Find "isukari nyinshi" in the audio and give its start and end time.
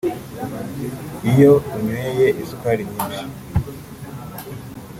2.41-3.23